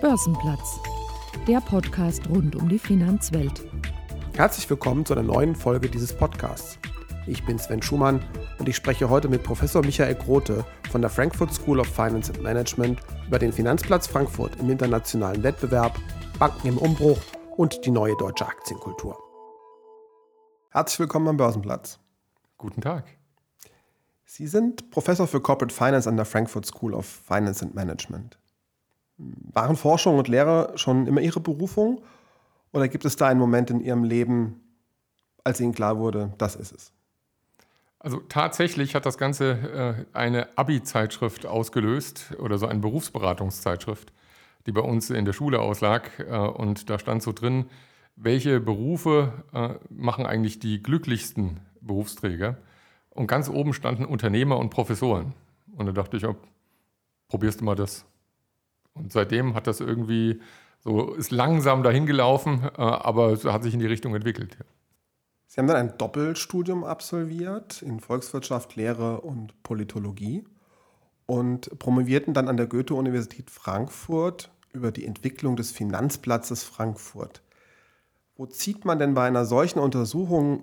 [0.00, 0.80] Börsenplatz,
[1.46, 3.62] der Podcast rund um die Finanzwelt.
[4.34, 6.78] Herzlich willkommen zu einer neuen Folge dieses Podcasts.
[7.26, 8.24] Ich bin Sven Schumann
[8.58, 12.42] und ich spreche heute mit Professor Michael Grote von der Frankfurt School of Finance and
[12.42, 15.98] Management über den Finanzplatz Frankfurt im internationalen Wettbewerb,
[16.38, 17.18] Banken im Umbruch
[17.58, 19.18] und die neue deutsche Aktienkultur.
[20.70, 21.98] Herzlich willkommen am Börsenplatz.
[22.56, 23.04] Guten Tag.
[24.24, 28.39] Sie sind Professor für Corporate Finance an der Frankfurt School of Finance and Management.
[29.52, 32.00] Waren Forschung und Lehre schon immer Ihre Berufung?
[32.72, 34.60] Oder gibt es da einen Moment in Ihrem Leben,
[35.44, 36.92] als Ihnen klar wurde, das ist es?
[37.98, 44.12] Also tatsächlich hat das Ganze äh, eine Abi-Zeitschrift ausgelöst oder so eine Berufsberatungszeitschrift,
[44.66, 46.10] die bei uns in der Schule auslag.
[46.18, 47.66] Äh, und da stand so drin,
[48.16, 52.56] welche Berufe äh, machen eigentlich die glücklichsten Berufsträger?
[53.10, 55.34] Und ganz oben standen Unternehmer und Professoren.
[55.76, 56.36] Und da dachte ich, oh,
[57.28, 58.06] probierst du mal das.
[58.94, 60.40] Und seitdem hat das irgendwie
[60.80, 64.56] so, ist langsam dahin gelaufen, äh, aber es hat sich in die Richtung entwickelt.
[65.46, 70.44] Sie haben dann ein Doppelstudium absolviert in Volkswirtschaft, Lehre und Politologie
[71.26, 77.42] und promovierten dann an der Goethe-Universität Frankfurt über die Entwicklung des Finanzplatzes Frankfurt.
[78.36, 80.62] Wo zieht man denn bei einer solchen Untersuchung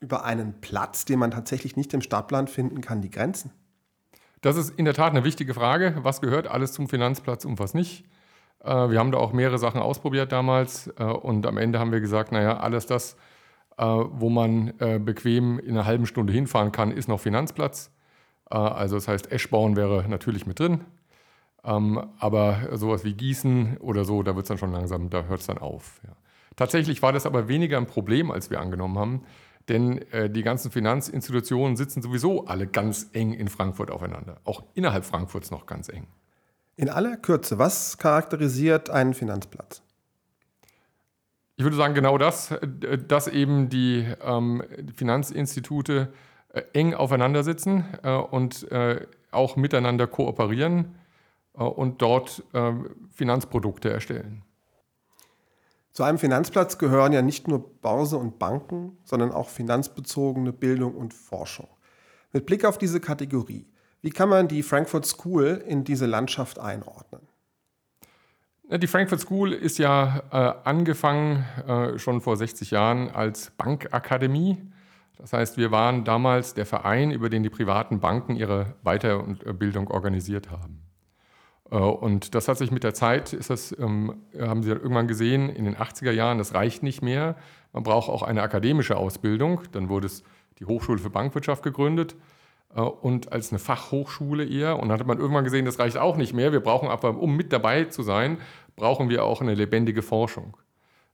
[0.00, 3.52] über einen Platz, den man tatsächlich nicht im Stadtplan finden kann, die Grenzen?
[4.40, 5.96] Das ist in der Tat eine wichtige Frage.
[6.02, 8.04] Was gehört alles zum Finanzplatz und was nicht?
[8.64, 12.00] Äh, wir haben da auch mehrere Sachen ausprobiert damals äh, und am Ende haben wir
[12.00, 13.16] gesagt, naja, alles das,
[13.76, 14.72] äh, wo man
[15.04, 17.90] bequem in einer halben Stunde hinfahren kann, ist noch Finanzplatz.
[18.46, 20.80] Also das heißt, Eschborn wäre natürlich mit drin.
[21.62, 25.40] Ähm, aber sowas wie Gießen oder so, da wird es dann schon langsam, da hört
[25.40, 26.00] es dann auf.
[26.56, 29.22] Tatsächlich war das aber weniger ein Problem, als wir angenommen haben.
[29.68, 34.40] Denn äh, die ganzen Finanzinstitutionen sitzen sowieso alle ganz eng in Frankfurt aufeinander.
[34.44, 36.06] Auch innerhalb Frankfurts noch ganz eng.
[36.76, 39.82] In aller Kürze, was charakterisiert einen Finanzplatz?
[41.56, 44.62] Ich würde sagen, genau das, äh, dass eben die ähm,
[44.94, 46.10] Finanzinstitute
[46.52, 50.96] äh, eng aufeinander sitzen äh, und äh, auch miteinander kooperieren
[51.54, 52.42] äh, und dort
[53.12, 54.42] Finanzprodukte erstellen.
[56.00, 61.12] Zu einem Finanzplatz gehören ja nicht nur Börse und Banken, sondern auch finanzbezogene Bildung und
[61.12, 61.68] Forschung.
[62.32, 63.66] Mit Blick auf diese Kategorie,
[64.00, 67.20] wie kann man die Frankfurt School in diese Landschaft einordnen?
[68.70, 74.56] Die Frankfurt School ist ja äh, angefangen äh, schon vor 60 Jahren als Bankakademie.
[75.18, 80.50] Das heißt, wir waren damals der Verein, über den die privaten Banken ihre Weiterbildung organisiert
[80.50, 80.80] haben.
[81.70, 85.48] Äh, und das hat sich mit der Zeit, ist das, ähm, haben Sie irgendwann gesehen,
[85.48, 87.36] in den 80er Jahren, das reicht nicht mehr.
[87.72, 89.62] Man braucht auch eine akademische Ausbildung.
[89.72, 90.24] Dann wurde es
[90.58, 92.16] die Hochschule für Bankwirtschaft gegründet
[92.74, 94.78] äh, und als eine Fachhochschule eher.
[94.78, 96.52] Und dann hat man irgendwann gesehen, das reicht auch nicht mehr.
[96.52, 98.38] Wir brauchen aber, um mit dabei zu sein,
[98.76, 100.56] brauchen wir auch eine lebendige Forschung.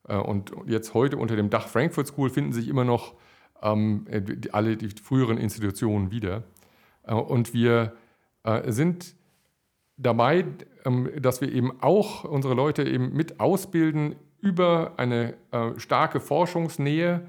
[0.08, 3.14] Äh, und jetzt heute unter dem Dach Frankfurt School finden sich immer noch
[3.62, 4.06] ähm,
[4.52, 6.44] alle die früheren Institutionen wieder.
[7.04, 7.94] und wir
[8.66, 9.15] sind
[9.96, 10.44] dabei,
[10.84, 17.28] ähm, dass wir eben auch unsere Leute eben mit ausbilden über eine äh, starke Forschungsnähe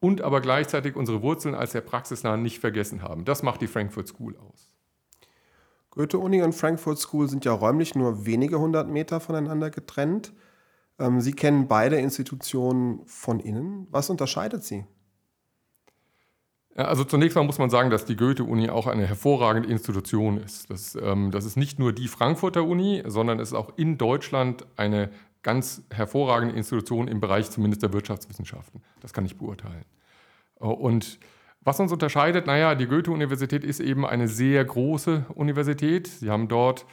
[0.00, 3.24] und aber gleichzeitig unsere Wurzeln als der praxisnah nicht vergessen haben.
[3.24, 4.68] Das macht die Frankfurt School aus.
[5.90, 10.32] Goethe-Uni und Frankfurt School sind ja räumlich nur wenige hundert Meter voneinander getrennt.
[10.98, 13.86] Ähm, sie kennen beide Institutionen von innen.
[13.90, 14.86] Was unterscheidet sie?
[16.74, 20.70] Also zunächst mal muss man sagen, dass die Goethe-Uni auch eine hervorragende Institution ist.
[20.70, 24.64] Das, ähm, das ist nicht nur die Frankfurter Uni, sondern es ist auch in Deutschland
[24.76, 25.10] eine
[25.42, 28.80] ganz hervorragende Institution im Bereich zumindest der Wirtschaftswissenschaften.
[29.00, 29.84] Das kann ich beurteilen.
[30.60, 31.18] Äh, und
[31.64, 36.08] was uns unterscheidet, naja, die Goethe-Universität ist eben eine sehr große Universität.
[36.08, 36.86] Sie haben dort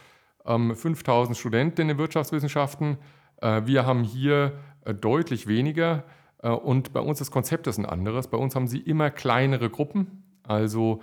[0.44, 2.98] ähm, 5000 Studenten in den Wirtschaftswissenschaften.
[3.38, 4.52] Äh, wir haben hier
[4.84, 6.04] äh, deutlich weniger.
[6.42, 8.28] Äh, und bei uns das Konzept ist ein anderes.
[8.28, 11.02] Bei uns haben sie immer kleinere Gruppen, also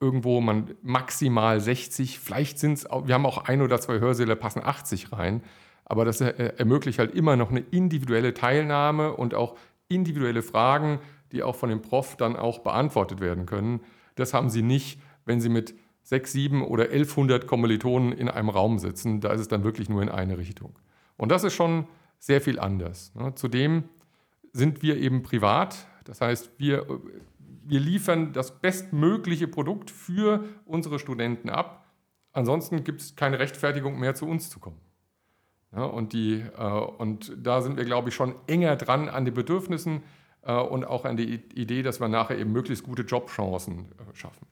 [0.00, 4.62] irgendwo man maximal 60, vielleicht sind es, wir haben auch ein oder zwei Hörsäle, passen
[4.64, 5.42] 80 rein,
[5.84, 9.56] aber das ermöglicht halt immer noch eine individuelle Teilnahme und auch
[9.88, 11.00] individuelle Fragen,
[11.32, 13.80] die auch von dem Prof dann auch beantwortet werden können.
[14.14, 18.78] Das haben sie nicht, wenn sie mit 6, 7 oder 1100 Kommilitonen in einem Raum
[18.78, 19.20] sitzen.
[19.20, 20.78] Da ist es dann wirklich nur in eine Richtung.
[21.16, 21.86] Und das ist schon
[22.18, 23.14] sehr viel anders.
[23.14, 23.34] Ne?
[23.34, 23.84] Zudem
[24.58, 25.86] sind wir eben privat.
[26.04, 26.86] Das heißt, wir,
[27.64, 31.86] wir liefern das bestmögliche Produkt für unsere Studenten ab.
[32.32, 34.80] Ansonsten gibt es keine Rechtfertigung mehr, zu uns zu kommen.
[35.74, 39.34] Ja, und, die, äh, und da sind wir, glaube ich, schon enger dran an den
[39.34, 40.02] Bedürfnissen
[40.42, 44.46] äh, und auch an die Idee, dass wir nachher eben möglichst gute Jobchancen äh, schaffen.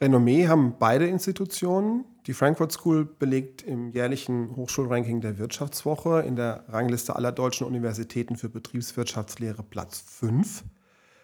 [0.00, 2.04] Renommee haben beide Institutionen.
[2.26, 8.36] Die Frankfurt School belegt im jährlichen Hochschulranking der Wirtschaftswoche in der Rangliste aller deutschen Universitäten
[8.36, 10.64] für Betriebswirtschaftslehre Platz 5.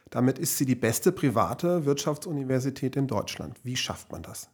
[0.09, 3.59] Damit ist sie die beste private Wirtschaftsuniversität in Deutschland.
[3.63, 4.49] Wie schafft man das?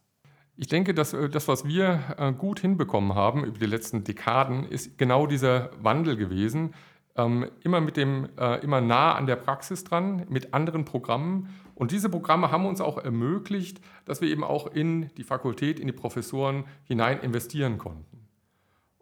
[0.57, 4.65] Ich denke, dass äh, das, was wir äh, gut hinbekommen haben über die letzten Dekaden,
[4.65, 6.73] ist genau dieser Wandel gewesen.
[7.19, 11.49] Ähm, immer mit dem, äh, immer nah an der Praxis dran, mit anderen Programmen.
[11.75, 15.87] Und diese Programme haben uns auch ermöglicht, dass wir eben auch in die Fakultät, in
[15.87, 18.27] die Professoren hinein investieren konnten.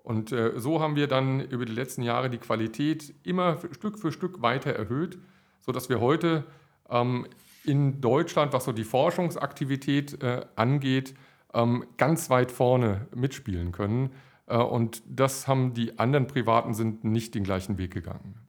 [0.03, 4.41] Und so haben wir dann über die letzten Jahre die Qualität immer Stück für Stück
[4.41, 5.17] weiter erhöht,
[5.59, 6.45] sodass wir heute
[6.89, 7.27] ähm,
[7.65, 10.17] in Deutschland, was so die Forschungsaktivität
[10.55, 11.13] angeht,
[11.53, 14.11] ähm, ganz weit vorne mitspielen können.
[14.47, 18.47] Äh, und das haben die anderen Privaten sind nicht den gleichen Weg gegangen.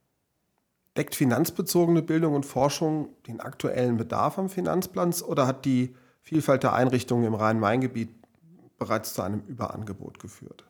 [0.97, 6.73] Deckt finanzbezogene Bildung und Forschung den aktuellen Bedarf am Finanzplatz oder hat die Vielfalt der
[6.73, 8.11] Einrichtungen im Rhein-Main-Gebiet
[8.79, 10.65] bereits zu einem Überangebot geführt?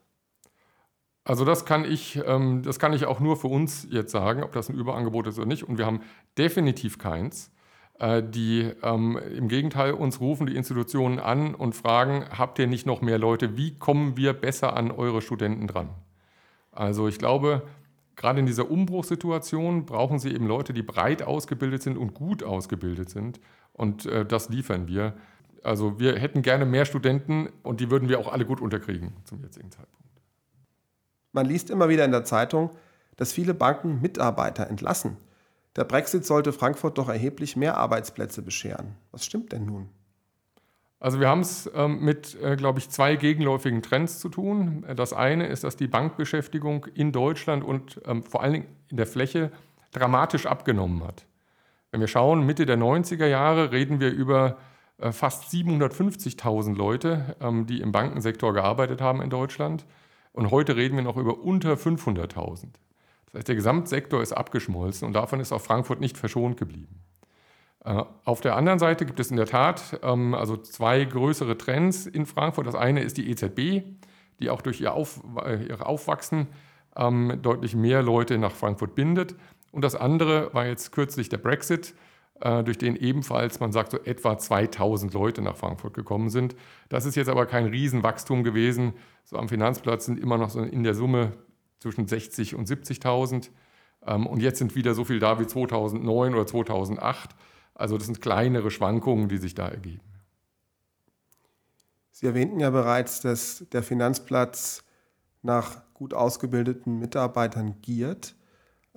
[1.24, 4.52] Also das kann ich, ähm, das kann ich auch nur für uns jetzt sagen, ob
[4.52, 5.62] das ein Überangebot ist oder nicht.
[5.62, 6.00] Und wir haben
[6.38, 7.50] definitiv keins.
[7.98, 12.86] Äh, die ähm, im Gegenteil uns rufen die Institutionen an und fragen, habt ihr nicht
[12.86, 13.56] noch mehr Leute?
[13.56, 15.88] Wie kommen wir besser an eure Studenten dran?
[16.70, 17.62] Also ich glaube,
[18.14, 23.10] gerade in dieser Umbruchssituation brauchen sie eben Leute, die breit ausgebildet sind und gut ausgebildet
[23.10, 23.40] sind.
[23.72, 25.14] Und äh, das liefern wir.
[25.64, 29.42] Also wir hätten gerne mehr Studenten und die würden wir auch alle gut unterkriegen zum
[29.42, 29.98] jetzigen Zeitpunkt.
[31.32, 32.70] Man liest immer wieder in der Zeitung,
[33.16, 35.16] dass viele Banken Mitarbeiter entlassen.
[35.78, 38.96] Der Brexit sollte Frankfurt doch erheblich mehr Arbeitsplätze bescheren.
[39.12, 39.88] Was stimmt denn nun?
[40.98, 44.84] Also wir haben es ähm, mit, äh, glaube ich, zwei gegenläufigen Trends zu tun.
[44.96, 49.06] Das eine ist, dass die Bankbeschäftigung in Deutschland und ähm, vor allen Dingen in der
[49.06, 49.52] Fläche
[49.92, 51.26] dramatisch abgenommen hat.
[51.92, 54.58] Wenn wir schauen, Mitte der 90er Jahre reden wir über
[54.96, 59.86] äh, fast 750.000 Leute, ähm, die im Bankensektor gearbeitet haben in Deutschland.
[60.32, 62.64] Und heute reden wir noch über unter 500.000.
[63.32, 67.02] Das heißt, der Gesamtsektor ist abgeschmolzen und davon ist auch Frankfurt nicht verschont geblieben.
[67.84, 72.06] Äh, auf der anderen Seite gibt es in der Tat ähm, also zwei größere Trends
[72.06, 72.66] in Frankfurt.
[72.66, 73.82] Das eine ist die EZB,
[74.40, 76.48] die auch durch ihr, Auf, äh, ihr Aufwachsen
[76.96, 79.36] ähm, deutlich mehr Leute nach Frankfurt bindet.
[79.72, 81.94] Und das andere war jetzt kürzlich der Brexit,
[82.40, 86.56] äh, durch den ebenfalls, man sagt, so etwa 2000 Leute nach Frankfurt gekommen sind.
[86.88, 88.94] Das ist jetzt aber kein Riesenwachstum gewesen.
[89.24, 91.32] So am Finanzplatz sind immer noch so in der Summe
[91.80, 93.50] zwischen 60 und 70.000.
[94.06, 97.30] Ähm, und jetzt sind wieder so viel da wie 2009 oder 2008.
[97.74, 100.02] Also das sind kleinere Schwankungen, die sich da ergeben.
[102.10, 104.82] Sie erwähnten ja bereits, dass der Finanzplatz
[105.42, 108.34] nach gut ausgebildeten Mitarbeitern giert.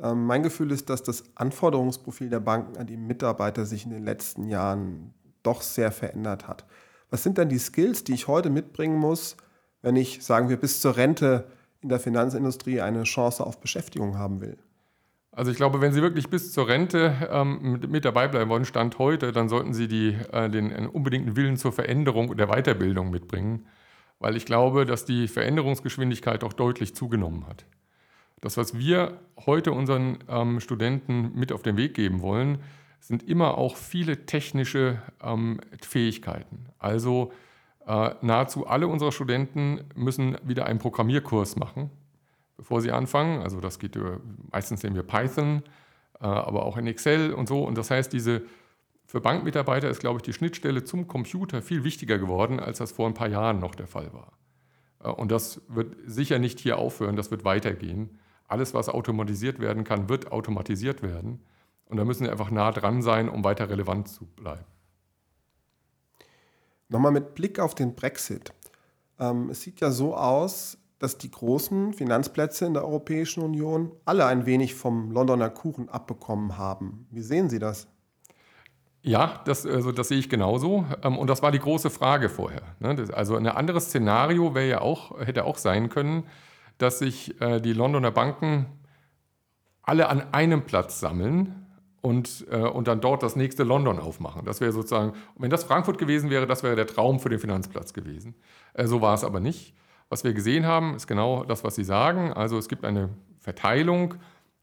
[0.02, 4.04] Ähm, mein Gefühl ist, dass das Anforderungsprofil der Banken an die Mitarbeiter sich in den
[4.04, 5.14] letzten Jahren
[5.44, 6.66] doch sehr verändert hat.
[7.12, 9.38] Was sind denn die Skills, die ich heute mitbringen muss,
[9.82, 11.46] wenn ich, sagen wir, bis zur Rente
[11.82, 14.58] in der Finanzindustrie eine Chance auf Beschäftigung haben will?
[15.34, 18.66] Also ich glaube, wenn Sie wirklich bis zur Rente ähm, mit, mit, dabei bleiben wollen,
[18.66, 22.48] Stand heute, dann sollten Sie die, äh, den äh, unbedingten Willen zur Veränderung und der
[22.48, 23.66] Weiterbildung mitbringen,
[24.20, 27.66] weil ich glaube, dass die Veränderungsgeschwindigkeit auch deutlich zugenommen hat.
[28.42, 32.58] Das, was wir heute unseren ähm, Studenten mit auf den Weg geben wollen,
[33.00, 36.66] sind immer auch viele technische ähm, Fähigkeiten.
[36.78, 37.32] Also
[38.22, 41.90] nahezu alle unserer Studenten müssen wieder einen Programmierkurs machen,
[42.58, 43.42] bevor sie anfangen.
[43.42, 44.20] Also das geht über,
[44.52, 45.64] meistens nehmen wir Python,
[46.20, 47.64] äh, aber auch in Excel und so.
[47.64, 48.44] Und das heißt, diese
[49.06, 53.08] für Bankmitarbeiter ist, glaube ich, die Schnittstelle zum Computer viel wichtiger geworden, als das vor
[53.08, 54.34] ein paar Jahren noch der Fall war.
[55.04, 58.20] Äh, und das wird sicher nicht hier aufhören, das wird weitergehen.
[58.48, 61.42] Alles, was automatisiert werden kann, wird automatisiert werden.
[61.86, 64.66] Und da müssen wir einfach nah dran sein, um weiter relevant zu bleiben.
[66.92, 68.52] Nochmal mit Blick auf den Brexit.
[69.18, 74.26] Ähm, es sieht ja so aus, dass die großen Finanzplätze in der Europäischen Union alle
[74.26, 77.08] ein wenig vom Londoner Kuchen abbekommen haben.
[77.10, 77.88] Wie sehen Sie das?
[79.04, 80.86] Ja, das, also das sehe ich genauso.
[81.02, 82.62] Ähm, und das war die große Frage vorher.
[82.80, 83.08] Ne?
[83.14, 86.26] Also ein anderes Szenario wäre ja auch, hätte auch sein können,
[86.78, 88.66] dass sich äh, die Londoner Banken
[89.82, 91.61] alle an einem Platz sammeln
[92.02, 94.46] und, äh, und dann dort das nächste London aufmachen.
[94.46, 97.94] Das wäre sozusagen, wenn das Frankfurt gewesen wäre, das wäre der Traum für den Finanzplatz
[97.94, 98.36] gewesen.
[98.74, 99.74] Äh, so war es aber nicht.
[100.10, 102.34] Was wir gesehen haben, ist genau das, was Sie sagen.
[102.34, 104.16] Also es gibt eine Verteilung,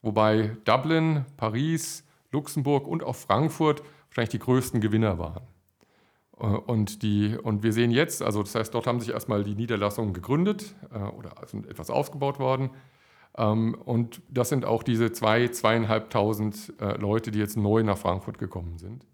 [0.02, 5.42] wobei Dublin, Paris, Luxemburg und auch Frankfurt wahrscheinlich die größten Gewinner waren.
[6.38, 9.54] Äh, und, die, und wir sehen jetzt, also das heißt, dort haben sich erstmal die
[9.54, 12.71] Niederlassungen gegründet äh, oder sind etwas aufgebaut worden.
[13.37, 18.38] Ähm, und das sind auch diese zwei, zweieinhalbtausend äh, Leute, die jetzt neu nach Frankfurt
[18.38, 19.06] gekommen sind.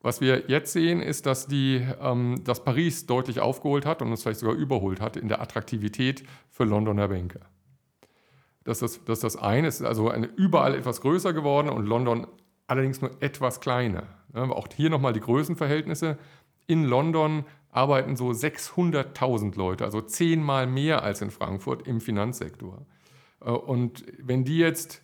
[0.00, 4.22] Was wir jetzt sehen, ist, dass, die, ähm, dass Paris deutlich aufgeholt hat und uns
[4.22, 7.40] vielleicht sogar überholt hat in der Attraktivität für Londoner Banker.
[8.62, 9.66] Das ist das, das eine.
[9.66, 12.26] Es ist also überall etwas größer geworden und London
[12.66, 14.04] allerdings nur etwas kleiner.
[14.34, 16.18] Auch hier nochmal die Größenverhältnisse.
[16.66, 22.86] In London arbeiten so 600.000 Leute, also zehnmal mehr als in Frankfurt im Finanzsektor.
[23.40, 25.02] Äh, und wenn die jetzt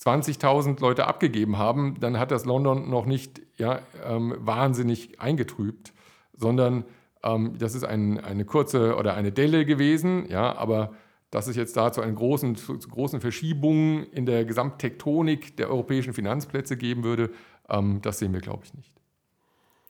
[0.00, 5.92] 20.000 Leute abgegeben haben, dann hat das London noch nicht ja, ähm, wahnsinnig eingetrübt,
[6.32, 6.84] sondern
[7.24, 10.92] ähm, das ist ein, eine kurze oder eine Delle gewesen, ja, aber
[11.30, 16.76] dass es jetzt da zu, großen, zu großen Verschiebungen in der Gesamttektonik der europäischen Finanzplätze
[16.76, 17.30] geben würde,
[17.68, 18.94] ähm, das sehen wir, glaube ich, nicht.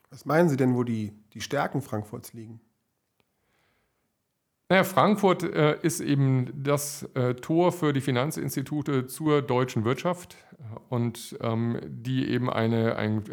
[0.09, 2.59] Was meinen Sie denn, wo die, die Stärken Frankfurts liegen?
[4.71, 10.37] Naja, Frankfurt äh, ist eben das äh, Tor für die Finanzinstitute zur deutschen Wirtschaft
[10.89, 13.23] und ähm, die eben eine, eine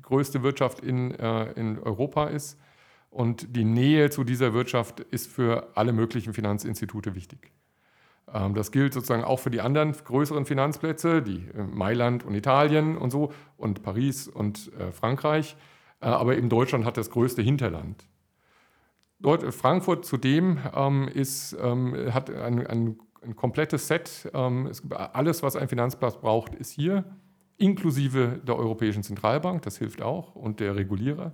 [0.00, 2.58] größte Wirtschaft in, äh, in Europa ist.
[3.10, 7.52] Und die Nähe zu dieser Wirtschaft ist für alle möglichen Finanzinstitute wichtig.
[8.32, 12.96] Ähm, das gilt sozusagen auch für die anderen größeren Finanzplätze, die äh, Mailand und Italien
[12.96, 15.56] und so und Paris und äh, Frankreich.
[16.00, 18.06] Äh, aber eben Deutschland hat das größte Hinterland.
[19.26, 24.30] Dort, Frankfurt zudem ähm, ist, ähm, hat ein, ein, ein, komplettes Set.
[24.32, 27.04] alles, was ein Finanzplatz braucht, ist hier,
[27.56, 31.32] inklusive der Europäischen Zentralbank, das hilft auch, und der Regulierer.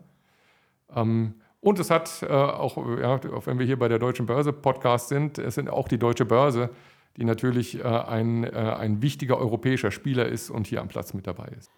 [1.62, 5.08] Und es hat äh, auch, ja, auch wenn wir hier bei der Deutschen Börse Podcast
[5.08, 6.70] sind, es sind auch die Deutsche Börse,
[7.16, 11.26] die natürlich äh, ein, äh, ein wichtiger europäischer Spieler ist und hier am Platz mit
[11.26, 11.70] dabei ist.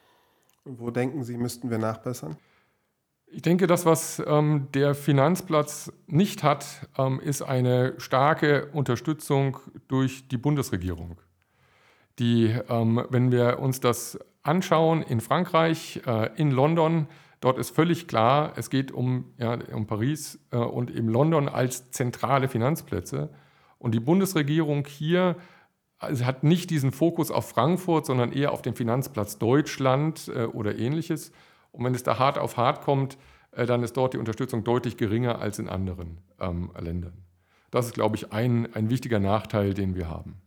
[0.65, 2.37] Wo denken Sie, müssten wir nachbessern?
[3.35, 10.29] Ich denke, das, was ähm, der Finanzplatz nicht hat, ähm, ist eine starke Unterstützung durch
[10.29, 11.19] die Bundesregierung.
[12.21, 17.09] Die, ähm, wenn wir uns das anschauen, in Frankreich, äh, in London,
[17.41, 21.91] Dort ist völlig klar, es geht um, ja, um Paris äh, und eben London als
[21.91, 23.29] zentrale Finanzplätze.
[23.79, 25.37] Und die Bundesregierung hier
[25.99, 30.79] also hat nicht diesen Fokus auf Frankfurt, sondern eher auf den Finanzplatz Deutschland äh, oder
[30.79, 31.33] ähnliches.
[31.75, 33.19] Und wenn es da hart auf hart kommt,
[33.51, 37.25] äh, dann ist dort die Unterstützung deutlich geringer als in anderen ähm, Ländern.
[37.71, 40.41] Das ist, glaube ich, ein, ein wichtiger Nachteil, den wir haben.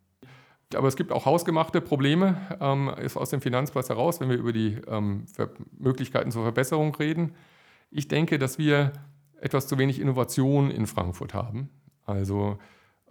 [0.74, 4.78] Aber es gibt auch hausgemachte Probleme ähm, aus dem Finanzplatz heraus, wenn wir über die
[4.88, 5.26] ähm,
[5.78, 7.36] Möglichkeiten zur Verbesserung reden.
[7.92, 8.94] Ich denke, dass wir
[9.40, 11.70] etwas zu wenig Innovation in Frankfurt haben.
[12.06, 12.58] Also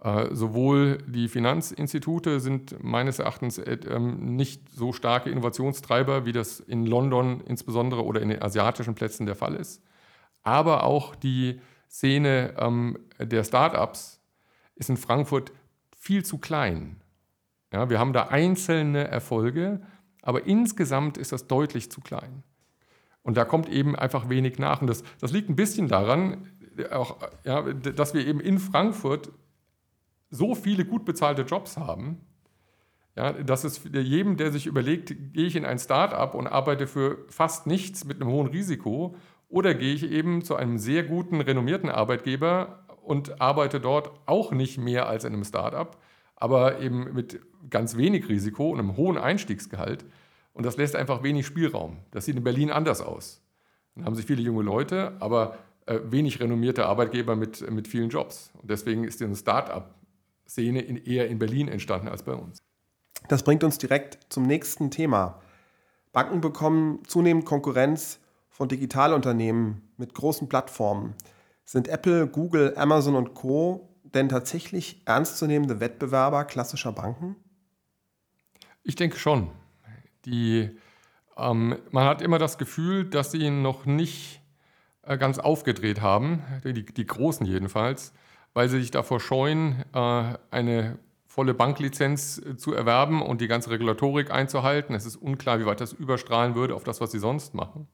[0.01, 6.59] äh, sowohl die Finanzinstitute sind meines Erachtens äh, ähm, nicht so starke Innovationstreiber, wie das
[6.59, 9.81] in London insbesondere oder in den asiatischen Plätzen der Fall ist.
[10.43, 14.21] Aber auch die Szene ähm, der Startups
[14.75, 15.51] ist in Frankfurt
[15.97, 17.01] viel zu klein.
[17.73, 19.81] Ja, wir haben da einzelne Erfolge,
[20.21, 22.43] aber insgesamt ist das deutlich zu klein.
[23.23, 24.81] Und da kommt eben einfach wenig nach.
[24.81, 26.47] Und das, das liegt ein bisschen daran,
[26.91, 29.31] auch, ja, dass wir eben in Frankfurt
[30.29, 32.21] so viele gut bezahlte Jobs haben,
[33.15, 37.25] ja, dass es jedem, der sich überlegt, gehe ich in ein Start-up und arbeite für
[37.29, 39.15] fast nichts mit einem hohen Risiko
[39.49, 44.77] oder gehe ich eben zu einem sehr guten, renommierten Arbeitgeber und arbeite dort auch nicht
[44.77, 45.97] mehr als in einem Start-up,
[46.35, 50.05] aber eben mit ganz wenig Risiko und einem hohen Einstiegsgehalt.
[50.53, 51.97] Und das lässt einfach wenig Spielraum.
[52.11, 53.41] Das sieht in Berlin anders aus.
[53.95, 55.57] Dann haben sich viele junge Leute, aber
[55.87, 58.51] äh, wenig renommierte Arbeitgeber mit, mit vielen Jobs.
[58.61, 59.29] Und deswegen ist diese
[60.47, 62.59] Start-up-Szene in, eher in Berlin entstanden als bei uns.
[63.27, 65.41] Das bringt uns direkt zum nächsten Thema.
[66.13, 71.13] Banken bekommen zunehmend Konkurrenz von Digitalunternehmen mit großen Plattformen.
[71.65, 77.35] Sind Apple, Google, Amazon und Co denn tatsächlich ernstzunehmende Wettbewerber klassischer Banken?
[78.83, 79.51] Ich denke schon.
[80.25, 80.69] Die,
[81.35, 84.41] ähm, man hat immer das Gefühl, dass sie noch nicht
[85.03, 88.13] äh, ganz aufgedreht haben, die, die, Großen jedenfalls,
[88.57, 90.97] weil sie sich davor scheuen, äh, eine
[91.27, 94.95] volle Banklizenz äh, zu erwerben und die ganze Regulatorik einzuhalten.
[94.95, 97.87] Es ist unklar, wie weit das überstrahlen würde auf das, was sie sonst machen.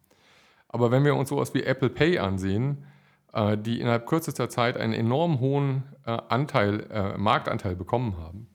[0.69, 2.85] Aber wenn wir uns sowas wie Apple Pay ansehen,
[3.33, 8.47] äh, die innerhalb kürzester Zeit einen enorm hohen Anteil, Marktanteil bekommen haben.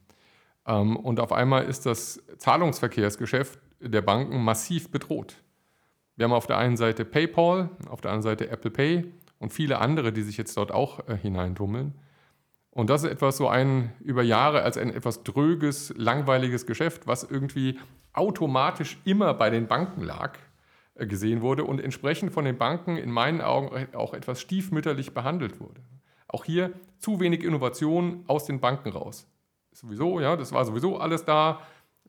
[0.65, 5.43] Ähm, und auf einmal ist das Zahlungsverkehrsgeschäft der Banken massiv bedroht.
[6.15, 9.79] Wir haben auf der einen Seite PayPal, auf der anderen Seite Apple Pay und viele
[9.79, 11.95] andere, die sich jetzt dort auch hineintummeln.
[12.71, 17.23] Und das ist etwas so ein über Jahre als ein etwas dröges, langweiliges Geschäft, was
[17.23, 17.79] irgendwie
[18.13, 20.37] automatisch immer bei den Banken lag
[20.95, 25.59] äh, gesehen wurde und entsprechend von den Banken in meinen Augen auch etwas stiefmütterlich behandelt
[25.59, 25.81] wurde.
[26.27, 29.27] Auch hier zu wenig Innovation aus den Banken raus.
[29.71, 31.61] Sowieso, ja, das war sowieso alles da.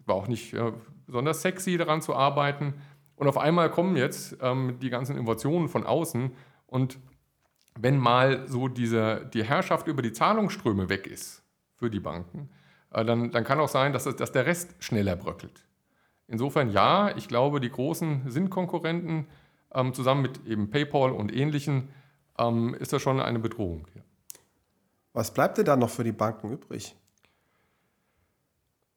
[0.07, 0.73] War auch nicht ja,
[1.07, 2.75] besonders sexy daran zu arbeiten.
[3.17, 6.33] Und auf einmal kommen jetzt ähm, die ganzen Innovationen von außen
[6.67, 6.99] und
[7.83, 11.43] wenn mal so diese, die Herrschaft über die Zahlungsströme weg ist
[11.77, 12.51] für die Banken,
[12.93, 15.65] äh, dann, dann kann auch sein, dass, dass der Rest schneller bröckelt.
[16.27, 19.27] Insofern ja, ich glaube, die großen sind Konkurrenten,
[19.75, 21.89] ähm, zusammen mit eben PayPal und ähnlichen,
[22.39, 23.87] ähm, ist das schon eine Bedrohung.
[25.13, 26.95] Was bleibt denn da noch für die Banken übrig?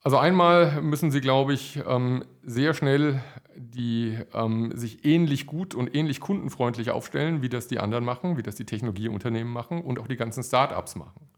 [0.03, 3.21] Also einmal müssen sie, glaube ich, ähm, sehr schnell
[3.55, 8.43] die ähm, sich ähnlich gut und ähnlich kundenfreundlich aufstellen, wie das die anderen machen, wie
[8.43, 11.29] das die Technologieunternehmen machen und auch die ganzen Start-ups machen.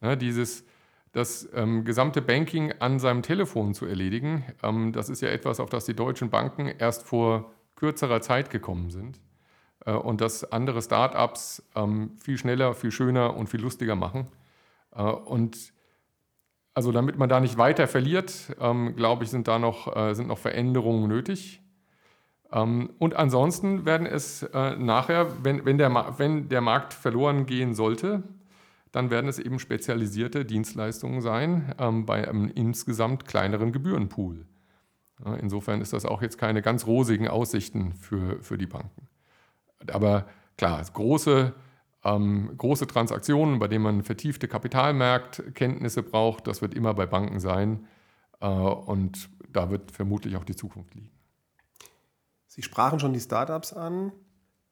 [0.00, 0.64] Ja, dieses,
[1.12, 4.44] das ähm, gesamte Banking an seinem Telefon zu erledigen,
[4.92, 9.20] das ist ja etwas, auf das die deutschen Banken erst vor kürzerer Zeit gekommen sind
[9.84, 14.28] äh, und das andere Start-ups ähm, viel schneller, viel schöner und viel lustiger machen.
[14.94, 15.72] Äh, und
[16.76, 20.28] also damit man da nicht weiter verliert, ähm, glaube ich, sind da noch, äh, sind
[20.28, 21.62] noch Veränderungen nötig.
[22.52, 27.74] Ähm, und ansonsten werden es äh, nachher, wenn, wenn, der, wenn der Markt verloren gehen
[27.74, 28.24] sollte,
[28.92, 34.44] dann werden es eben spezialisierte Dienstleistungen sein ähm, bei einem insgesamt kleineren Gebührenpool.
[35.24, 39.08] Ja, insofern ist das auch jetzt keine ganz rosigen Aussichten für, für die Banken.
[39.90, 40.26] Aber
[40.58, 41.54] klar, große
[42.06, 47.86] ähm, große Transaktionen, bei denen man vertiefte Kapitalmarktkenntnisse braucht, das wird immer bei Banken sein.
[48.40, 51.10] Äh, und da wird vermutlich auch die Zukunft liegen.
[52.46, 54.12] Sie sprachen schon die Startups an.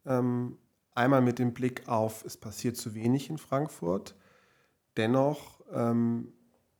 [0.06, 0.58] Ähm,
[0.94, 4.14] einmal mit dem Blick auf, es passiert zu wenig in Frankfurt.
[4.96, 6.32] Dennoch ähm,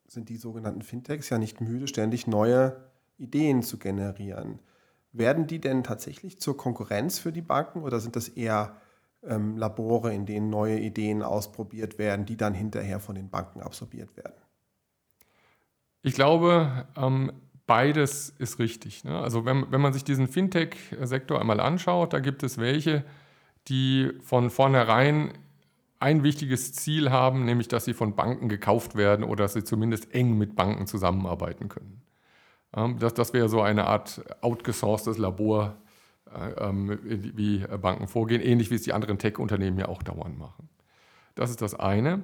[0.06, 4.60] sind die sogenannten Fintechs ja nicht müde, ständig neue Ideen zu generieren.
[5.12, 8.76] Werden die denn tatsächlich zur Konkurrenz für die Banken oder sind das eher
[9.28, 14.16] ähm, Labore, in denen neue Ideen ausprobiert werden, die dann hinterher von den Banken absorbiert
[14.16, 14.34] werden?
[16.02, 17.32] Ich glaube, ähm,
[17.66, 19.04] beides ist richtig.
[19.04, 19.18] Ne?
[19.18, 23.04] Also wenn, wenn man sich diesen Fintech-Sektor einmal anschaut, da gibt es welche,
[23.68, 25.32] die von vornherein
[26.00, 30.12] ein wichtiges Ziel haben, nämlich dass sie von Banken gekauft werden oder dass sie zumindest
[30.14, 32.02] eng mit Banken zusammenarbeiten können.
[32.76, 35.76] Ähm, das, das wäre so eine Art outgesourcedes Labor
[36.34, 40.68] wie Banken vorgehen, ähnlich wie es die anderen Tech-Unternehmen ja auch dauernd machen.
[41.34, 42.22] Das ist das eine.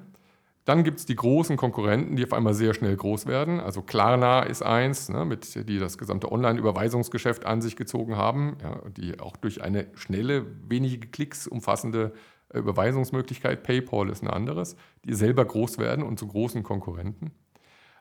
[0.65, 3.61] Dann gibt es die großen Konkurrenten, die auf einmal sehr schnell groß werden.
[3.61, 8.81] Also Klarna ist eins, ne, mit, die das gesamte Online-Überweisungsgeschäft an sich gezogen haben, ja,
[8.97, 12.13] die auch durch eine schnelle, wenige Klicks umfassende
[12.53, 17.31] Überweisungsmöglichkeit, PayPal ist ein anderes, die selber groß werden und zu großen Konkurrenten.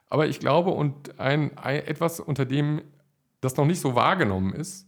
[0.08, 2.82] Aber ich glaube, und ein, ein etwas, unter dem
[3.40, 4.86] das noch nicht so wahrgenommen ist,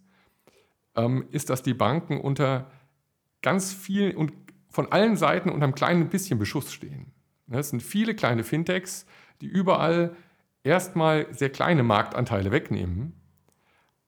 [0.96, 2.70] ähm, ist, dass die Banken unter
[3.40, 4.32] ganz vielen und
[4.68, 7.12] von allen Seiten unter einem kleinen bisschen Beschuss stehen.
[7.46, 9.06] Ne, es sind viele kleine Fintechs,
[9.40, 10.16] die überall
[10.64, 13.14] erstmal sehr kleine Marktanteile wegnehmen.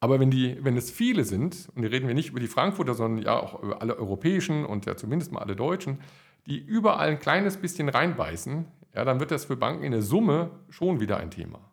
[0.00, 2.94] Aber wenn, die, wenn es viele sind, und hier reden wir nicht über die Frankfurter,
[2.94, 6.00] sondern ja auch über alle europäischen und ja zumindest mal alle deutschen,
[6.46, 10.50] die überall ein kleines bisschen reinbeißen, ja, dann wird das für Banken in der Summe
[10.68, 11.72] schon wieder ein Thema.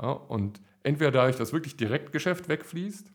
[0.00, 3.12] Ja, und entweder dadurch, dass wirklich Direktgeschäft wegfließt,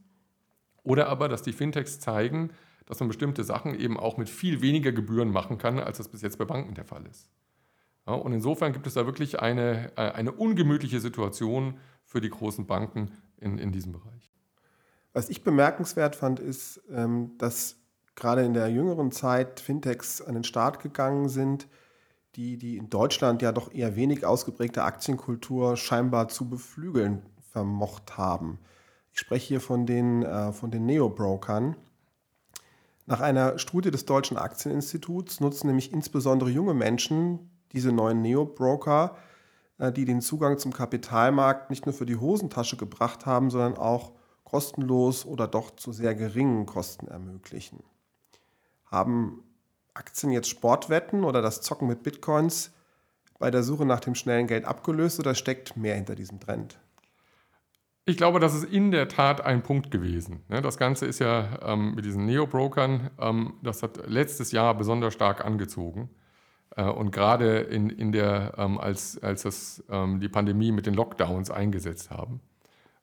[0.89, 2.49] oder aber, dass die Fintechs zeigen,
[2.87, 6.23] dass man bestimmte Sachen eben auch mit viel weniger Gebühren machen kann, als das bis
[6.23, 7.29] jetzt bei Banken der Fall ist.
[8.07, 12.65] Ja, und insofern gibt es da wirklich eine, äh, eine ungemütliche Situation für die großen
[12.65, 14.33] Banken in, in diesem Bereich.
[15.13, 17.77] Was ich bemerkenswert fand, ist, ähm, dass
[18.15, 21.67] gerade in der jüngeren Zeit Fintechs an den Start gegangen sind,
[22.35, 27.21] die die in Deutschland ja doch eher wenig ausgeprägte Aktienkultur scheinbar zu beflügeln
[27.51, 28.57] vermocht haben.
[29.11, 31.75] Ich spreche hier von den, äh, von den Neo-Brokern.
[33.05, 39.17] Nach einer Studie des Deutschen Aktieninstituts nutzen nämlich insbesondere junge Menschen diese neuen Neo-Broker,
[39.79, 44.11] äh, die den Zugang zum Kapitalmarkt nicht nur für die Hosentasche gebracht haben, sondern auch
[44.43, 47.83] kostenlos oder doch zu sehr geringen Kosten ermöglichen.
[48.85, 49.43] Haben
[49.93, 52.71] Aktien jetzt Sportwetten oder das Zocken mit Bitcoins
[53.37, 56.79] bei der Suche nach dem schnellen Geld abgelöst oder steckt mehr hinter diesem Trend?
[58.05, 60.43] Ich glaube, das ist in der Tat ein Punkt gewesen.
[60.47, 60.61] Ne?
[60.61, 65.45] Das Ganze ist ja ähm, mit diesen Neo-Brokern, ähm, das hat letztes Jahr besonders stark
[65.45, 66.09] angezogen.
[66.75, 71.51] Äh, und gerade in, in der, ähm, als, als das, die Pandemie mit den Lockdowns
[71.51, 72.41] eingesetzt haben.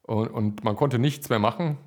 [0.02, 1.78] Und, und man konnte nichts mehr machen.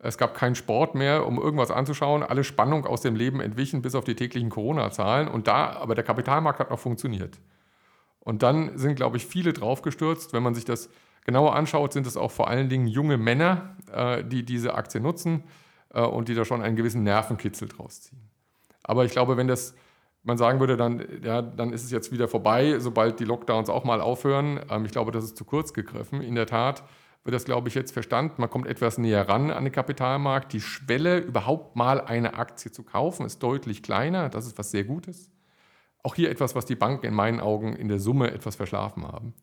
[0.00, 2.22] Es gab keinen Sport mehr, um irgendwas anzuschauen.
[2.22, 5.26] Alle Spannung aus dem Leben entwichen, bis auf die täglichen Corona-Zahlen.
[5.26, 7.38] Und da, aber der Kapitalmarkt hat noch funktioniert.
[8.20, 10.88] Und dann sind, glaube ich, viele draufgestürzt, wenn man sich das
[11.28, 15.44] genauer anschaut, sind es auch vor allen Dingen junge Männer, äh, die diese Aktie nutzen
[15.92, 18.30] äh, und die da schon einen gewissen Nervenkitzel draus ziehen.
[18.82, 19.74] Aber ich glaube, wenn das
[20.22, 23.84] man sagen würde, dann, ja, dann ist es jetzt wieder vorbei, sobald die Lockdowns auch
[23.84, 24.60] mal aufhören.
[24.70, 26.22] Ähm, ich glaube, das ist zu kurz gegriffen.
[26.22, 26.82] In der Tat
[27.24, 28.36] wird das, glaube ich, jetzt verstanden.
[28.38, 30.54] Man kommt etwas näher ran an den Kapitalmarkt.
[30.54, 34.30] Die Schwelle, überhaupt mal eine Aktie zu kaufen, ist deutlich kleiner.
[34.30, 35.30] Das ist was sehr Gutes.
[36.02, 39.34] Auch hier etwas, was die Banken in meinen Augen in der Summe etwas verschlafen haben.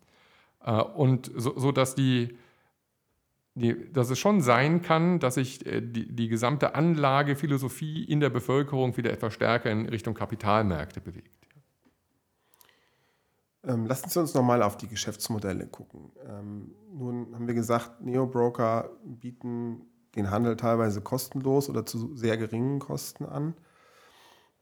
[0.66, 2.38] Äh, und so, so dass die,
[3.54, 8.30] die, dass es schon sein kann, dass sich äh, die, die gesamte Anlagephilosophie in der
[8.30, 11.32] Bevölkerung wieder etwas stärker in Richtung Kapitalmärkte bewegt.
[13.64, 16.12] Ähm, lassen Sie uns nochmal auf die Geschäftsmodelle gucken.
[16.28, 19.82] Ähm, nun haben wir gesagt, Neobroker bieten
[20.16, 23.56] den Handel teilweise kostenlos oder zu sehr geringen Kosten an.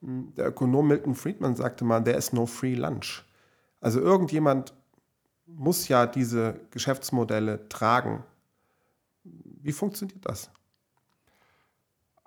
[0.02, 3.26] Hm, der Ökonom Milton Friedman sagte mal, there is no free lunch.
[3.82, 4.74] Also irgendjemand
[5.56, 8.24] muss ja diese Geschäftsmodelle tragen.
[9.24, 10.52] Wie funktioniert das?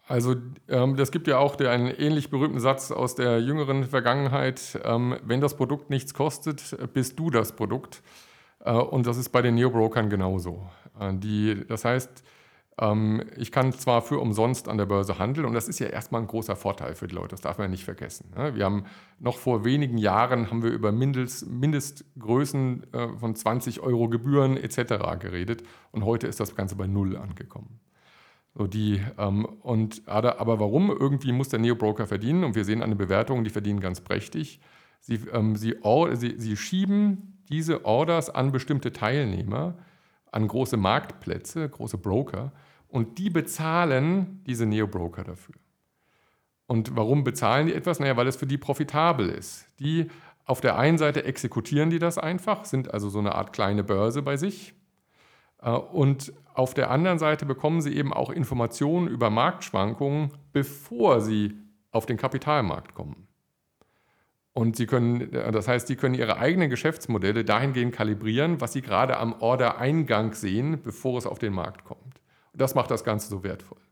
[0.09, 0.37] Also
[0.69, 5.17] ähm, das gibt ja auch der, einen ähnlich berühmten Satz aus der jüngeren Vergangenheit, ähm,
[5.25, 8.03] wenn das Produkt nichts kostet, bist du das Produkt.
[8.61, 10.69] Äh, und das ist bei den Neobrokern genauso.
[11.01, 12.23] Äh, die, das heißt,
[12.79, 16.27] ich kann zwar für umsonst an der Börse handeln und das ist ja erstmal ein
[16.27, 18.31] großer Vorteil für die Leute, das darf man ja nicht vergessen.
[18.37, 18.55] Ne?
[18.55, 18.85] Wir haben
[19.19, 25.19] noch vor wenigen Jahren haben wir über Mindest, Mindestgrößen äh, von 20 Euro Gebühren etc.
[25.19, 27.81] geredet und heute ist das Ganze bei Null angekommen.
[28.53, 30.91] So die, ähm, und, aber warum?
[30.91, 34.61] Irgendwie muss der Neo-Broker verdienen und wir sehen an den Bewertungen, die verdienen ganz prächtig.
[35.01, 35.77] Sie, ähm, sie,
[36.13, 39.79] sie, sie schieben diese Orders an bestimmte Teilnehmer,
[40.37, 42.53] an große Marktplätze, große Broker
[42.89, 45.55] und die bezahlen diese Neo-Broker dafür.
[46.67, 48.01] Und warum bezahlen die etwas?
[48.01, 49.67] Naja, weil es für die profitabel ist.
[49.81, 50.11] Die
[50.45, 54.21] auf der einen Seite exekutieren die das einfach, sind also so eine Art kleine Börse
[54.21, 54.75] bei sich.
[55.63, 61.57] Äh, und auf der anderen Seite bekommen Sie eben auch Informationen über Marktschwankungen, bevor Sie
[61.93, 63.26] auf den Kapitalmarkt kommen.
[64.57, 69.19] Und Sie können, das heißt, Sie können Ihre eigenen Geschäftsmodelle dahingehend kalibrieren, was Sie gerade
[69.19, 72.23] am Order-Eingang sehen, bevor es auf den Markt kommt.
[72.55, 73.83] Und das macht das Ganze so wertvoll.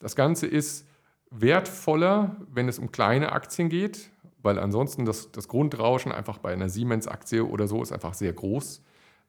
[0.00, 0.88] Das Ganze ist
[1.30, 4.10] wertvoller, wenn es um kleine Aktien geht,
[4.42, 8.82] weil ansonsten das, das Grundrauschen einfach bei einer Siemens-Aktie oder so ist einfach sehr groß.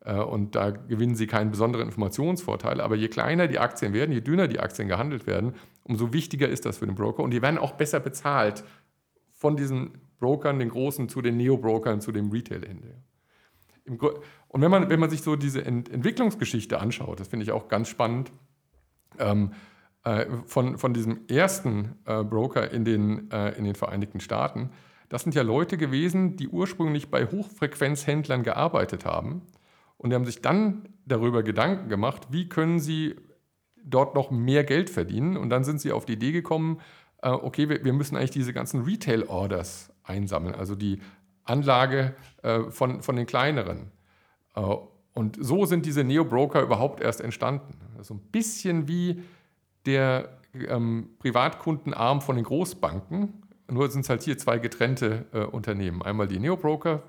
[0.05, 2.81] Äh, und da gewinnen sie keinen besonderen Informationsvorteil.
[2.81, 6.65] Aber je kleiner die Aktien werden, je dünner die Aktien gehandelt werden, umso wichtiger ist
[6.65, 7.21] das für den Broker.
[7.21, 8.63] Und die werden auch besser bezahlt
[9.33, 12.95] von diesen Brokern, den großen, zu den Neo-Brokern, zu dem Retail-Ende.
[14.49, 17.69] Und wenn man, wenn man sich so diese Ent Entwicklungsgeschichte anschaut, das finde ich auch
[17.69, 18.31] ganz spannend,
[19.17, 19.51] ähm,
[20.03, 24.71] äh, von, von diesem ersten äh, Broker in den, äh, in den Vereinigten Staaten,
[25.09, 29.43] das sind ja Leute gewesen, die ursprünglich bei Hochfrequenzhändlern gearbeitet haben
[29.97, 33.15] und die haben sich dann darüber Gedanken gemacht, wie können sie
[33.83, 35.37] dort noch mehr Geld verdienen.
[35.37, 36.81] Und dann sind sie auf die Idee gekommen,
[37.21, 40.99] äh, okay, wir, wir, müssen eigentlich diese ganzen Retail-Orders einsammeln, also die
[41.43, 43.91] Anlage äh, von, von den kleineren.
[44.55, 44.61] Äh,
[45.13, 47.75] und so sind diese Neo-Broker überhaupt erst entstanden.
[47.93, 49.23] So also ein bisschen wie
[49.85, 56.01] der ähm, Privatkundenarm von den Großbanken, nur sind es halt hier zwei getrennte äh, Unternehmen.
[56.01, 57.01] Einmal die Neo-Broker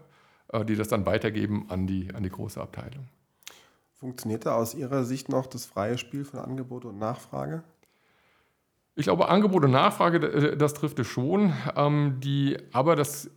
[0.53, 3.07] äh, die das dann weitergeben an die, an die große Abteilung.
[3.95, 7.65] Funktioniert da aus Ihrer Sicht noch das freie Spiel von Angebot und Nachfrage?
[8.99, 11.53] Ich glaube, Angebot und Nachfrage, äh, das trifft es schon.
[11.77, 13.31] Ähm, die, aber das,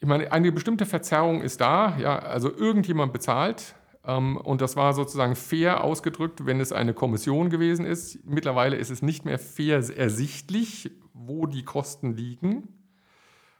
[0.00, 1.96] ich meine, eine bestimmte Verzerrung ist da.
[1.98, 3.76] Ja, also irgendjemand bezahlt.
[4.04, 8.26] Ähm, und das war sozusagen fair ausgedrückt, wenn es eine Kommission gewesen ist.
[8.26, 12.66] Mittlerweile ist es nicht mehr fair ersichtlich, wo die Kosten liegen.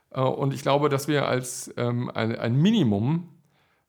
[0.09, 3.29] Äh, und ich glaube, dass wir als ähm, ein, Minimum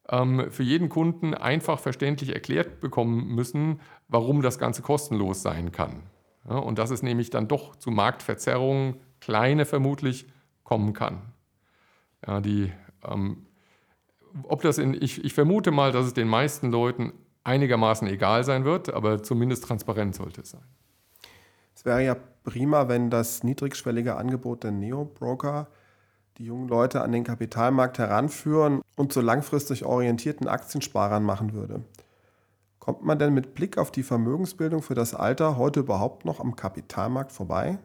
[0.08, 6.11] ähm, für jeden Kunden einfach verständlich erklärt bekommen müssen, warum das Ganze kostenlos sein kann.
[6.44, 10.26] Und dass es nämlich dann doch zu Marktverzerrungen, kleine vermutlich,
[10.64, 11.22] kommen kann.
[12.26, 12.72] Ja, die,
[13.04, 13.46] ähm,
[14.44, 17.12] ob das in, ich, ich vermute mal, dass es den meisten Leuten
[17.44, 20.64] einigermaßen egal sein wird, aber zumindest transparent sollte es sein.
[21.74, 25.68] Es wäre ja prima, wenn das niedrigschwellige Angebot der Neo-Broker
[26.38, 31.82] die jungen Leute an den Kapitalmarkt heranführen und zu langfristig orientierten Aktiensparern machen würde.
[32.82, 36.56] Kommt man denn mit Blick auf die Vermögensbildung für das Alter heute überhaupt noch am
[36.56, 37.78] Kapitalmarkt vorbei?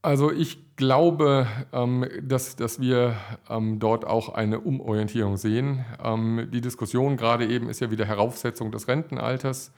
[0.00, 3.16] Also ich glaube, ähm, dass, dass wir
[3.50, 5.84] ähm, dort auch eine Umorientierung sehen.
[6.00, 9.72] Ähm, die Diskussion gerade eben ist ja wieder Heraufsetzung des Rentenalters,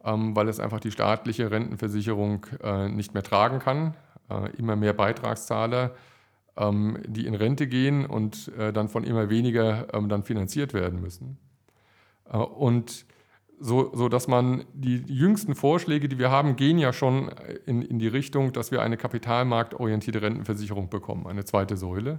[0.00, 3.94] weil es einfach die staatliche Rentenversicherung äh, nicht mehr tragen kann.
[4.30, 5.90] Äh, immer mehr Beitragszahler,
[7.06, 11.36] die in Rente gehen und äh, dann von immer weniger dann finanziert werden müssen.
[12.30, 13.06] Äh, und
[13.60, 17.30] so, so dass man die jüngsten Vorschläge, die wir haben, gehen ja schon
[17.66, 22.18] in, in die Richtung, dass wir eine kapitalmarktorientierte Rentenversicherung bekommen, eine zweite Säule.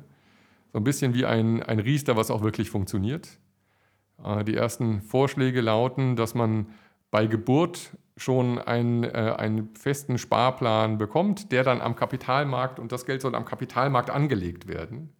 [0.71, 3.39] So ein bisschen wie ein, ein Riester, was auch wirklich funktioniert.
[4.23, 6.67] Äh, die ersten Vorschläge lauten, dass man
[7.11, 13.05] bei Geburt schon einen, äh, einen festen Sparplan bekommt, der dann am Kapitalmarkt, und das
[13.05, 15.13] Geld soll am Kapitalmarkt angelegt werden,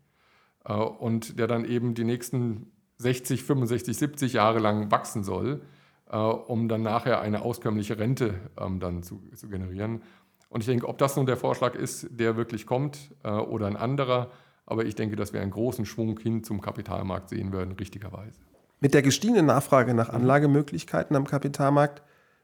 [0.65, 5.61] äh, und der dann eben die nächsten 60, 65, 70 Jahre lang wachsen soll,
[6.09, 10.01] äh, um dann nachher eine auskömmliche Rente ähm, dann zu, zu, generieren.
[10.49, 13.75] Und ich denke, ob das nun der Vorschlag ist, der wirklich kommt äh, oder ein
[13.75, 14.31] anderer,
[14.65, 18.39] aber ich denke, dass wir einen großen Schwung hin zum Kapitalmarkt sehen werden, richtigerweise.
[18.79, 22.01] Mit der gestiegenen Nachfrage nach Anlagemöglichkeiten am Kapitalmarkt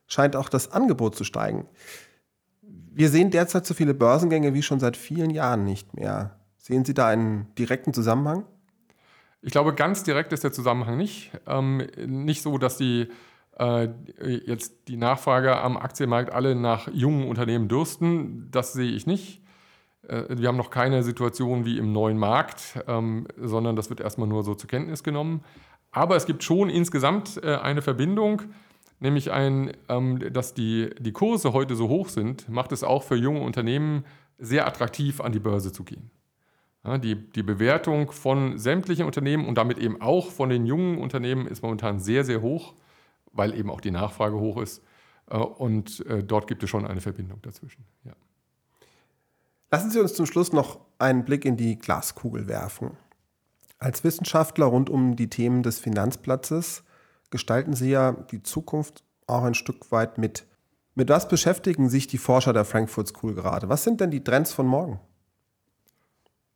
[0.08, 1.68] scheint auch das Angebot zu steigen.
[2.62, 6.40] Wir sehen derzeit so viele Börsengänge wie schon seit vielen Jahren nicht mehr.
[6.58, 8.46] Sehen Sie da einen direkten Zusammenhang?
[9.42, 11.32] Ich glaube, ganz direkt ist der Zusammenhang nicht.
[11.48, 13.08] Ähm, nicht so, dass die
[13.58, 13.90] äh,
[14.46, 18.50] jetzt die Nachfrage am Aktienmarkt alle nach jungen Unternehmen dürsten.
[18.52, 19.42] Das sehe ich nicht.
[20.08, 24.28] Äh, wir haben noch keine Situation wie im neuen Markt, ähm, sondern das wird erstmal
[24.28, 25.44] nur so zur Kenntnis genommen.
[25.92, 28.44] Aber es gibt schon insgesamt äh, eine Verbindung,
[29.00, 33.16] nämlich ein, ähm, dass die, die Kurse heute so hoch sind, macht es auch für
[33.16, 34.06] junge Unternehmen
[34.38, 36.10] sehr attraktiv, an die Börse zu gehen.
[36.84, 41.62] Die, die Bewertung von sämtlichen Unternehmen und damit eben auch von den jungen Unternehmen ist
[41.62, 42.74] momentan sehr, sehr hoch,
[43.34, 44.82] weil eben auch die Nachfrage hoch ist.
[45.30, 47.86] Äh, und äh, dort gibt es schon eine Verbindung dazwischen.
[48.04, 48.14] Ja.
[49.70, 52.98] Lassen Sie uns zum Schluss noch einen Blick in die Glaskugel werfen.
[53.78, 56.84] Als Wissenschaftler rund um die Themen des Finanzplatzes
[57.30, 60.46] gestalten Sie ja die Zukunft auch ein Stück weit mit.
[60.96, 63.70] Mit was beschäftigen sich die Forscher der Frankfurt School gerade?
[63.70, 65.00] Was sind denn die Trends von morgen?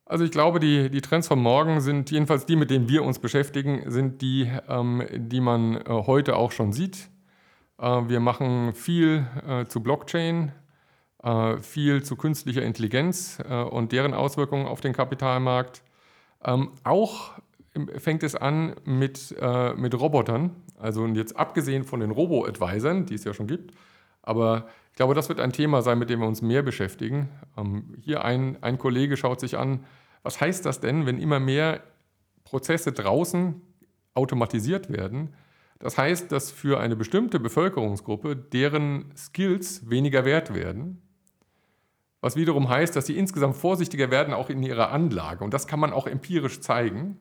[0.07, 3.17] Also ich glaube, die, die Trends von morgen sind jedenfalls die, mit denen wir uns
[3.17, 7.09] beschäftigen, sind die, ähm, die man äh, heute auch schon sieht.
[7.79, 10.51] Äh, wir machen viel äh, zu Blockchain,
[11.23, 15.81] äh, viel zu künstlicher Intelligenz äh, und deren Auswirkungen auf den Kapitalmarkt.
[16.43, 17.31] Ähm, auch
[17.97, 23.23] fängt es an mit, äh, mit Robotern, also jetzt abgesehen von den Robo-Advisern, die es
[23.23, 23.73] ja schon gibt,
[24.21, 27.27] aber ich glaube, das wird ein Thema sein, mit dem wir uns mehr beschäftigen.
[27.57, 29.83] Ähm, hier ein, ein Kollege schaut sich an,
[30.23, 31.81] was heißt das denn, wenn immer mehr
[32.45, 33.61] Prozesse draußen
[34.13, 35.33] automatisiert werden?
[35.79, 41.01] Das heißt, dass für eine bestimmte Bevölkerungsgruppe deren Skills weniger wert werden,
[42.21, 45.43] was wiederum heißt, dass sie insgesamt vorsichtiger werden, auch in ihrer Anlage.
[45.43, 47.19] Und das kann man auch empirisch zeigen.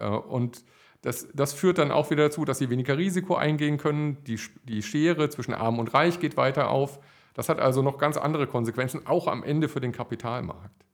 [0.00, 0.64] Äh, und
[1.02, 4.24] das, das, führt dann auch wieder dazu, dass sie weniger Risiko eingehen können.
[4.24, 6.98] Die, die Schere zwischen Arm und Reich geht weiter auf.
[7.34, 10.84] Das hat also noch ganz andere Konsequenzen, auch am Ende für den Kapitalmarkt.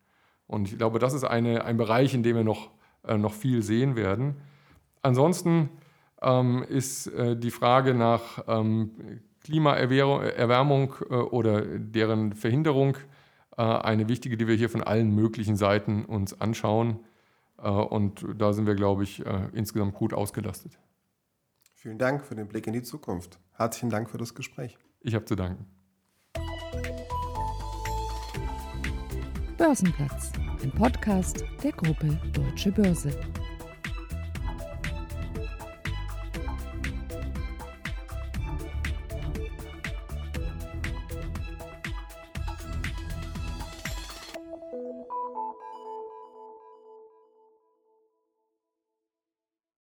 [0.46, 2.70] Und ich glaube, das ist eine, ein Bereich, in dem wir noch,
[3.04, 4.36] äh, noch viel sehen werden.
[5.02, 5.68] Ansonsten
[6.22, 12.96] ähm, ist äh, die Frage nach ähm, Klimaerwärmung äh, oder deren Verhinderung
[13.56, 17.00] äh, eine wichtige, die wir hier von allen möglichen Seiten uns anschauen.
[17.58, 20.78] Äh, und da sind wir, glaube ich, äh, insgesamt gut ausgelastet.
[21.74, 23.38] Vielen Dank für den Blick in die Zukunft.
[23.52, 24.78] Herzlichen Dank für das Gespräch.
[25.00, 25.77] Ich habe zu danken.
[29.58, 30.30] Börsenplatz,
[30.62, 33.10] ein Podcast der Gruppe Deutsche Börse.